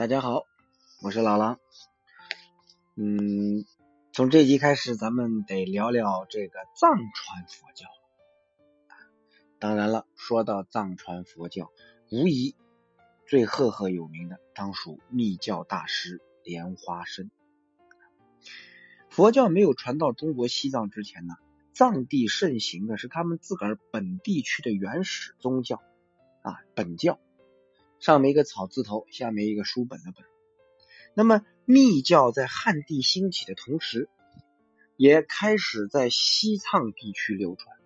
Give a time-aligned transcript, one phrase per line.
[0.00, 0.46] 大家好，
[1.02, 1.60] 我是老狼。
[2.96, 3.66] 嗯，
[4.14, 7.86] 从这集开始，咱们得聊聊这个藏传佛教。
[9.58, 11.70] 当然了，说到藏传佛教，
[12.10, 12.56] 无疑
[13.26, 17.30] 最赫赫有名的当属密教大师莲花生。
[19.10, 21.34] 佛教没有传到中国西藏之前呢，
[21.74, 25.82] 藏地盛行的是他们自个儿本地区的原始宗教
[26.40, 27.20] 啊，本教。
[28.00, 30.24] 上面一个草字头，下面一个书本的本。
[31.14, 34.08] 那么密教在汉地兴起的同时，
[34.96, 37.76] 也开始在西藏地区流传。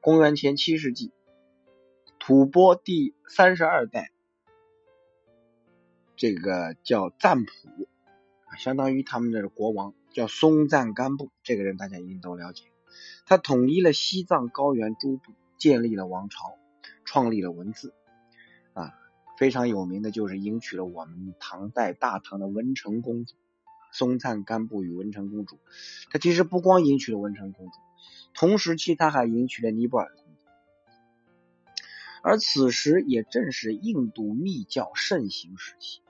[0.00, 1.12] 公元前七世纪，
[2.18, 4.10] 吐蕃第三十二代，
[6.14, 7.50] 这个叫赞普，
[8.58, 11.30] 相当于他们的国王，叫松赞干布。
[11.42, 12.64] 这个人大家一定都了解。
[13.24, 16.58] 他统一了西藏高原诸部，建立了王朝，
[17.04, 17.94] 创立了文字。
[19.38, 23.36] 非常有名的就是迎娶了我们唐代大唐的文成公主
[23.92, 25.60] 松赞干布与文成公主。
[26.10, 27.72] 他其实不光迎娶了文成公主，
[28.34, 30.40] 同时期他还迎娶了尼泊尔公主。
[32.20, 36.00] 而此时也正是印度密教盛行时期，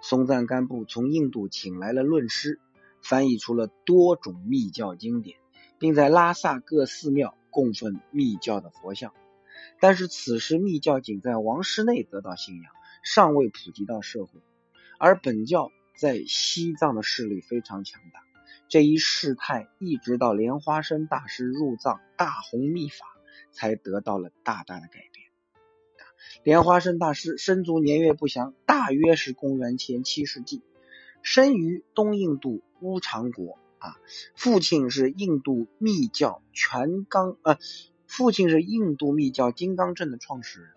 [0.00, 2.60] 松赞干布从印度请来了论师，
[3.02, 5.38] 翻译出了多种密教经典，
[5.80, 9.12] 并在拉萨各寺庙供奉密教的佛像。
[9.80, 12.72] 但是此时密教仅在王室内得到信仰。
[13.02, 14.40] 尚未普及到社会，
[14.98, 18.24] 而本教在西藏的势力非常强大。
[18.68, 23.06] 这一事态一直到莲花生大师入藏大弘密法，
[23.52, 25.28] 才得到了大大的改变。
[26.42, 30.64] 莲花生大师生卒年月不详，大约是公元前七世纪，
[31.22, 33.56] 生于东印度乌常国。
[33.78, 33.94] 啊，
[34.34, 37.58] 父亲是印度密教全刚，呃，
[38.06, 40.70] 父亲是印度密教金刚阵的创始人。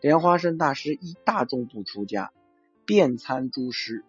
[0.00, 2.30] 莲花生大师依大众部出家，
[2.84, 4.04] 遍参诸师，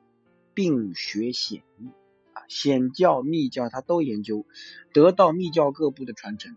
[0.54, 1.90] 并学显密
[2.34, 4.46] 啊，显教、密教他都研究，
[4.94, 6.56] 得到密教各部的传承，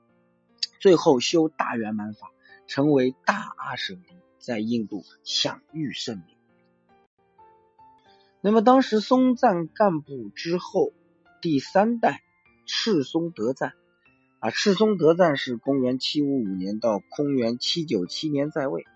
[0.81, 2.33] 最后修大圆满法，
[2.67, 4.03] 成为大阿舍离，
[4.39, 6.37] 在印度享誉盛名。
[8.43, 10.93] 那么当时松赞干布之后，
[11.41, 12.23] 第三代
[12.67, 13.75] 赤松德赞
[14.41, 18.87] 啊，赤松德赞是公元七五五年到公元七九七年在位。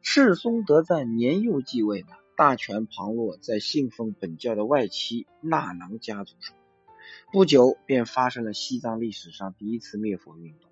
[0.00, 6.52] 赤松德赞年幼继位呢，大权旁落在信奉本教的外戚纳囊家族手。
[7.30, 10.68] 不久便发生了西藏历史上第一次灭佛运动。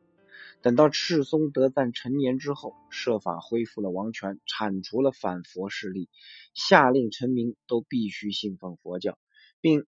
[0.61, 6.09] 等到赤松德赞成年之后，设法恢复了王权，铲除了反佛势力，
[6.53, 9.17] 下令臣民都必须信奉佛教，
[9.61, 9.87] 并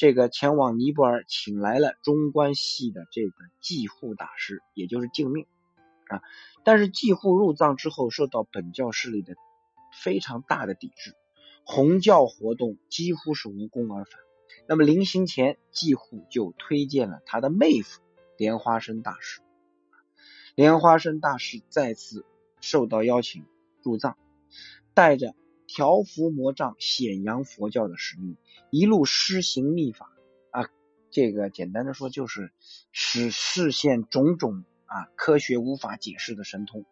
[0.00, 5.44] 这个前往尼泊尔请来了中观系的这个继护大师，也就是净命。
[6.08, 6.22] 啊！
[6.64, 9.34] 但是继护入藏之后，受到本教势力的
[10.02, 11.14] 非常大的抵制，
[11.64, 14.18] 弘教活动几乎是无功而返。
[14.66, 18.00] 那么临行前，继护就推荐了他的妹夫
[18.38, 19.42] 莲花生大师。
[20.54, 22.24] 莲花生大师再次
[22.62, 23.44] 受到邀请
[23.82, 24.16] 入藏，
[24.94, 25.34] 带着
[25.72, 28.36] 调伏魔障、显扬佛教的使命，
[28.70, 30.10] 一路施行秘法
[30.50, 30.68] 啊。
[31.10, 32.52] 这个简单的说，就是
[32.90, 34.64] 使视现种种。
[34.90, 36.84] 啊，科学无法解释的神通，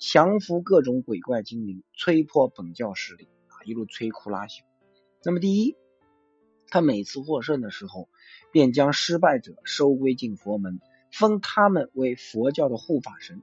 [0.00, 4.62] 降服各种鬼怪精灵，摧破本教势力啊，一路摧枯拉朽。
[5.22, 5.76] 那么第一，
[6.66, 8.08] 他每次获胜的时候，
[8.50, 10.80] 便将失败者收归进佛门，
[11.12, 13.40] 封他们为佛教的护法神。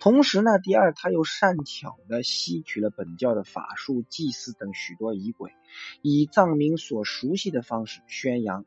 [0.00, 5.52] 同时呢，第二，他又善巧的吸取了本教的法术、祭祀等许多仪轨，
[6.00, 8.64] 以藏民所熟悉的方式宣扬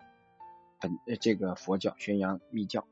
[0.80, 2.88] 本这个佛教，宣扬密教。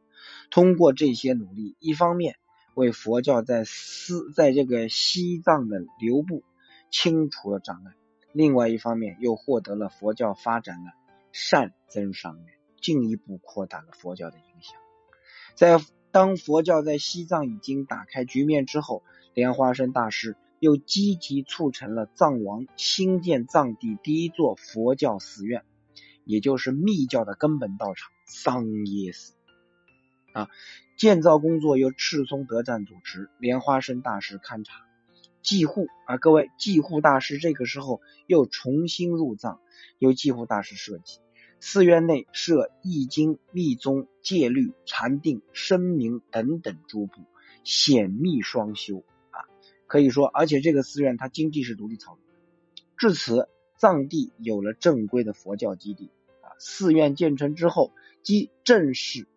[0.50, 2.35] 通过这些努力，一方面
[2.74, 6.44] 为佛教在西在这个西藏的流布
[6.90, 7.94] 清除了障碍，
[8.31, 10.91] 另外一方面又获得了佛教发展的
[11.31, 14.79] 善增上缘，进一步扩大了佛教的影响。
[15.53, 15.79] 在
[16.11, 19.01] 当佛教在西藏已经打开局面之后，
[19.33, 25.63] 莲花生大师又积极促成了藏王兴建藏地第一座佛教寺院，
[26.25, 29.34] 也就是密教的根本道场桑耶寺。
[30.34, 30.49] 啊，
[30.97, 34.85] 建造工作由赤松德赞主持，莲花生大师勘察、
[35.41, 35.87] 祭护。
[36.08, 39.59] 啊，各位，祭护大师这个时候又重新入藏，
[39.97, 41.19] 由祭护大师设计。
[41.63, 47.22] 寺院内设易经、密宗、戒律、禅定、声明等等诸部，
[47.63, 49.03] 显密双修。
[49.29, 49.46] 啊，
[49.85, 52.23] 可以说，而且这个寺院它经济是独立操作。
[52.97, 53.47] 至此，
[53.78, 56.09] 藏地有了正规的佛教基地。
[56.41, 57.93] 啊，寺院建成之后，
[58.23, 59.28] 即正式。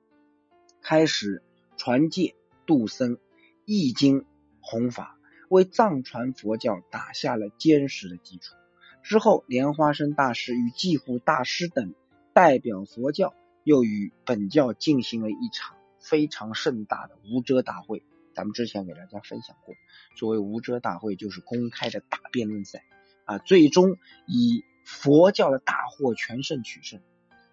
[0.81, 1.43] 开始
[1.77, 2.35] 传戒、
[2.65, 3.19] 度僧、
[3.67, 4.25] 译经、
[4.61, 5.19] 弘法，
[5.51, 8.55] 为藏传佛教打下了坚实的基础。
[9.03, 11.93] 之后，莲花生大师与继父大师等
[12.35, 13.33] 代表佛教，
[13.63, 18.03] 又与本教进行了一场非常盛大的无遮大会。
[18.35, 19.77] 咱们之前给大家分享过，
[20.17, 22.83] 所谓无遮大会，就是公开的大辩论赛
[23.25, 27.01] 啊，最终以佛教的大获全胜取胜。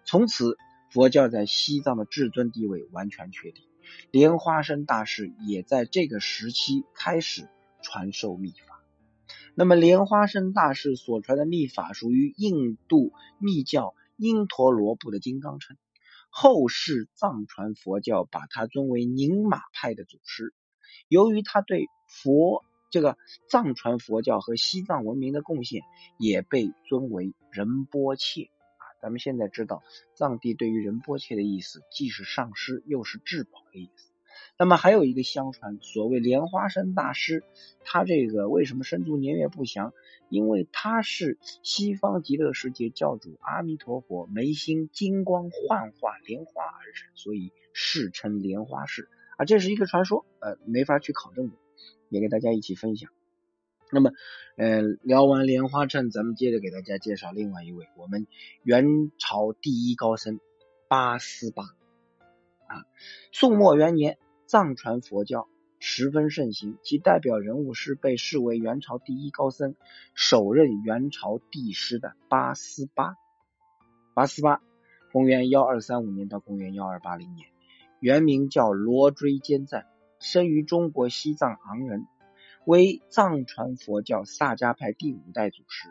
[0.04, 0.58] 从此，
[0.90, 3.64] 佛教在西藏的至尊地位完全确定。
[4.10, 7.48] 莲花生大师也在这个时期开始
[7.82, 8.82] 传授秘法。
[9.54, 15.76] 那么，莲花生大师所传的秘法属于印度密教因陀罗部的金刚乘。
[16.30, 20.54] 后世藏传佛教把他尊为宁玛派的祖师。
[21.08, 23.16] 由于他对佛这个
[23.50, 25.82] 藏传佛教和西藏文明的贡献，
[26.18, 28.44] 也被尊为仁波切。
[28.44, 29.82] 啊，咱们现在知道，
[30.14, 34.11] 藏地对于仁波切的意思，既是上师，又是至宝的意思。
[34.58, 37.42] 那么还有一个相传，所谓莲花生大师，
[37.84, 39.92] 他这个为什么生卒年月不详？
[40.28, 51.56] 因为他是西方极乐世界教主阿弥陀佛眉心金光幻化莲花而成，所以世称莲花氏啊，这是一个传说，呃，没法去考证的，
[52.08, 53.10] 也给大家一起分享。
[53.90, 54.10] 那么，
[54.56, 58.26] 呃，聊完莲花阵，咱们接着给大家介绍另外一位，我们
[58.62, 60.40] 元朝第一高僧
[60.88, 61.64] 八思巴
[62.72, 62.84] 啊，
[63.32, 64.18] 宋末元年。
[64.44, 65.48] 藏传佛教
[65.78, 69.76] 十分盛行，其代表人物是被视为元朝第一高僧、
[70.12, 73.14] 首任元朝帝师的八思巴。
[74.12, 74.60] 八思巴，
[75.10, 77.48] 公元幺二三五年到公元幺二八零年，
[77.98, 79.86] 原名叫罗追坚赞，
[80.20, 82.06] 生于中国西藏昂仁，
[82.66, 85.88] 为藏传佛教萨迦派第五代祖师。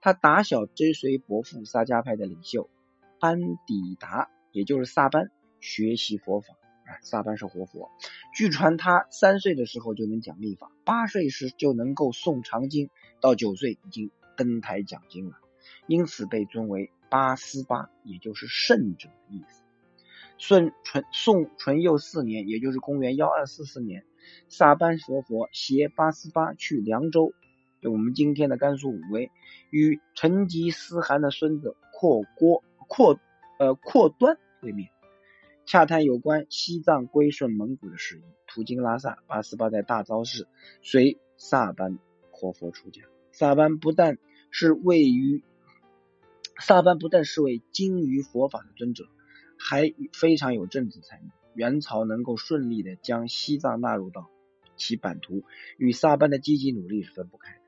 [0.00, 2.70] 他打小追随伯父萨迦派的领袖
[3.18, 5.32] 班底达，也就是萨班，
[5.64, 7.00] 学习佛法啊。
[7.00, 7.90] 萨班是活佛，
[8.34, 12.90] 据传他三岁的时候就能讲秘法，八岁时就能够诵长经，
[13.20, 15.38] 到九岁已经登台讲经了，
[15.86, 19.62] 因此被尊为八思巴，也就是圣者的意思。
[20.36, 24.04] 顺纯宋淳佑四年，也就是公元幺二四四年，
[24.48, 27.32] 萨班活佛携八思巴去凉州，
[27.80, 29.30] 就我们今天的甘肃武威，
[29.70, 33.18] 与成吉思汗的孙子阔郭阔
[33.58, 34.90] 呃阔端会面。
[35.66, 38.22] 洽谈有关西藏归顺蒙古的事宜。
[38.46, 40.46] 途经拉萨，八思巴在大昭寺
[40.82, 41.98] 随萨班
[42.30, 43.02] 活佛出家。
[43.32, 44.18] 萨班不但
[44.50, 45.42] 是位于
[46.60, 49.08] 萨班不但是位精于佛法的尊者，
[49.58, 51.30] 还非常有政治才能。
[51.54, 54.28] 元朝能够顺利的将西藏纳入到
[54.76, 55.44] 其版图，
[55.78, 57.60] 与萨班的积极努力是分不开的。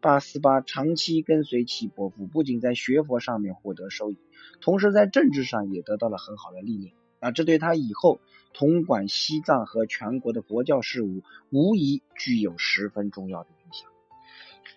[0.00, 4.18] 八思巴长期跟随其伯父，不仅在学佛上面获得收益，
[4.60, 6.94] 同时在政治上也得到了很好的历练。
[7.22, 8.20] 啊，这对他以后
[8.52, 13.88] 统管西藏和全国的佛教事务，无疑具有十分重要的影响。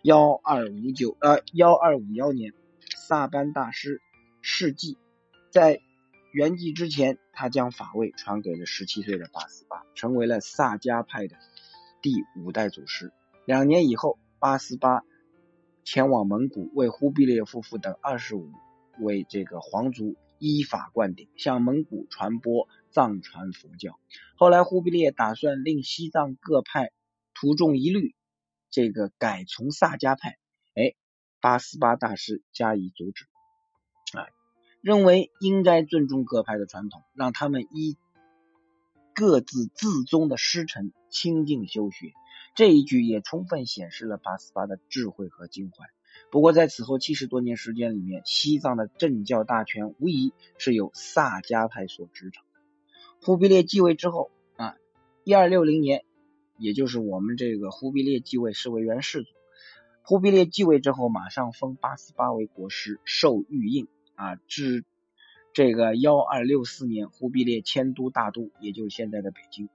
[0.03, 2.53] 幺二五九呃幺二五幺年，
[2.95, 3.99] 萨班大师
[4.41, 4.99] 世纪，
[5.49, 5.81] 在
[6.31, 11.35] 圆寂之前，他将法位传给了十七岁的八思巴，成为了萨迦派的
[12.03, 13.11] 第五代祖师。
[13.45, 15.01] 两年以后，八思巴
[15.83, 18.51] 前往蒙古，为忽必烈夫妇等二十五
[18.99, 20.15] 位这个皇族。
[20.39, 23.99] 依法灌顶，向蒙古传播藏传佛教。
[24.35, 26.91] 后来忽必烈打算令西藏各派
[27.33, 28.15] 徒众一律，
[28.69, 30.37] 这个改从萨迦派。
[30.75, 30.95] 哎，
[31.39, 33.25] 八思巴大师加以阻止，
[34.17, 34.27] 啊，
[34.81, 37.97] 认为应该尊重各派的传统，让他们依
[39.13, 42.11] 各自自宗的师承清净修学。
[42.55, 45.85] 这一句也充分显示了八思巴的智慧和襟怀。
[46.31, 52.43] 不过，在此后七十多年时间里面，西藏的政教大权无疑是由萨迦派所执掌。
[53.21, 54.75] 忽必烈继位之后啊，
[55.23, 56.03] 一二六零年，
[56.57, 59.29] 也就是我们这个忽必烈继位是为元世祖。
[60.03, 64.35] 忽必烈继位之后，马上封八思巴为国师，授御印啊。
[64.47, 64.83] 至
[65.53, 69.69] 这个幺二六四年，忽必烈迁都大都，也就是现在的北京，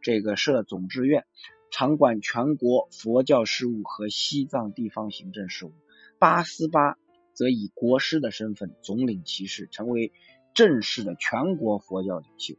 [0.00, 1.26] 这个设总制院，
[1.70, 5.72] 掌管全国佛教事务和西藏地方行政事务。
[6.18, 6.98] 八思巴
[7.32, 10.12] 则以国师的身份总领其事，成为
[10.54, 12.56] 正式的全国佛教领袖。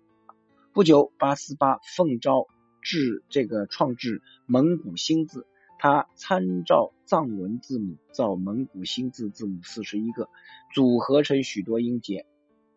[0.72, 2.48] 不久，八思巴奉诏
[2.82, 5.46] 制这个创制蒙古新字，
[5.78, 10.30] 他参照藏文字母造蒙古新字字母四十一个，
[10.74, 12.25] 组合成许多音节，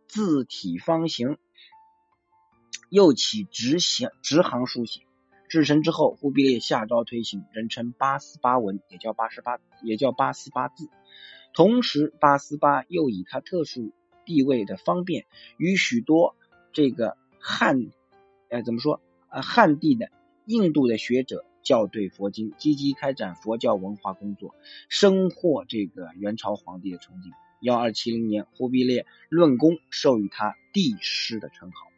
[0.08, 1.38] 字体方形，
[2.90, 5.02] 又起直行直行书写。
[5.52, 10.88] 制成之后，忽必烈下诏推行，人称八思巴文，也叫八十八，也叫八思巴字。
[11.52, 13.92] 同时，八思巴又以他特殊
[14.24, 15.26] 地位的方便，
[15.58, 16.36] 与许多
[16.72, 17.90] 这个汉，
[18.48, 19.02] 呃，怎么说？
[19.28, 20.08] 呃，汉地的
[20.46, 24.54] 印度的学者校对佛经，积极开展佛教文化工作，
[24.88, 27.30] 深获这个元朝皇帝的崇敬。
[27.60, 31.91] 幺二七零年，忽必烈论功，授予他帝师的称号。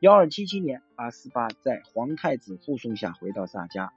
[0.00, 3.90] 幺二七七年，八思巴在皇太子护送下回到萨迦，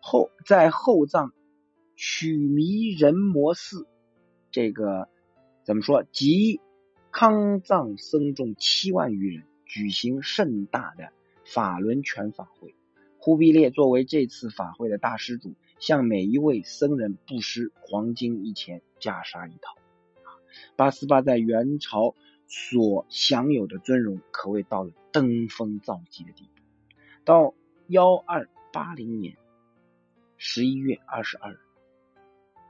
[0.00, 1.32] 后在后藏
[1.96, 3.88] 曲弥仁摩寺，
[4.52, 5.08] 这个
[5.64, 6.04] 怎么说？
[6.12, 6.60] 集
[7.10, 11.08] 康藏僧众七万余人，举行盛大的
[11.44, 12.76] 法轮拳法会。
[13.18, 19.74] 忽必烈作为这次法会的大施主，向每一位僧人布施黄金一钱，袈裟一套。
[20.76, 22.14] 八思巴在元朝
[22.46, 26.62] 所享有的尊荣，可谓到了登峰造极的地步。
[27.24, 27.54] 到
[27.88, 29.36] 幺二八零年
[30.36, 31.58] 十一月二十二日，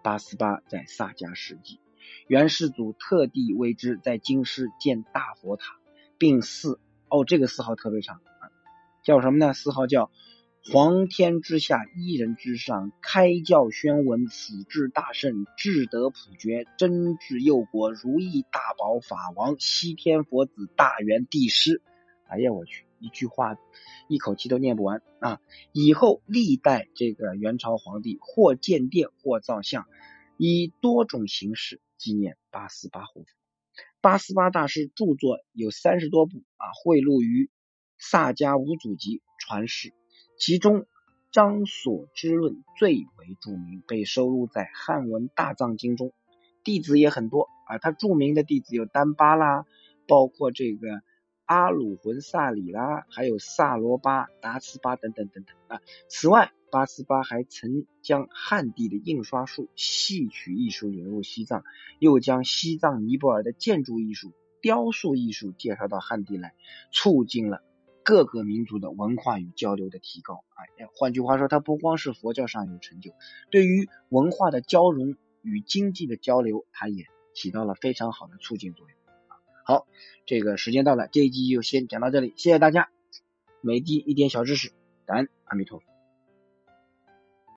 [0.02, 1.80] 八思巴在萨迦逝祭，
[2.26, 5.76] 元世祖特地为之在京师建大佛塔，
[6.18, 8.20] 并祀哦，这个四号特别长，
[9.02, 9.52] 叫什么呢？
[9.52, 10.10] 四号叫。
[10.72, 21.82] 皇天之下，一人之上，开教宣文，辅治大圣，智德普觉，真智佑国，如意大宝法王，西天佛子，大元帝师。
[22.26, 23.56] 哎呀，我去，一句话，
[24.08, 25.40] 一口气都念不完啊！
[25.70, 29.86] 以后历代这个元朝皇帝，或建殿，或造像，
[30.36, 33.28] 以多种形式纪念八思巴护法。
[34.00, 37.44] 八思巴大师著作有三十多部啊，汇录于
[37.98, 39.92] 《萨迦五祖集》传世。
[40.38, 40.80] 其中
[41.32, 46.12] 《张所之论》最为著名，被收录在汉文大藏经中。
[46.62, 49.64] 弟子也很多啊，他著名的弟子有丹巴啦，
[50.06, 51.02] 包括这个
[51.44, 55.80] 阿鲁浑萨里啦，还有萨罗巴、达斯巴等等等等啊。
[56.08, 61.64] 此外，八思巴还曾将汉地的印刷术、戏曲艺术引入西藏，
[61.98, 66.54] 又将西藏、尼泊尔的建筑艺术、雕塑艺术介绍到汉地来，
[66.92, 67.62] 促进了。
[68.06, 70.44] 各个民族的文化与交流的提高。
[70.54, 70.62] 啊，
[70.94, 73.10] 换句话说，它不光是佛教上有成就，
[73.50, 78.96] 对于文化的交融与经济的交流，它也起到了非常好的促进作用
[79.64, 79.88] 好，
[80.24, 82.90] 这个时间到了，这一集就先讲到这里，谢谢大家，
[83.60, 84.70] 每滴一点小知识，
[85.04, 85.95] 感恩阿弥陀佛。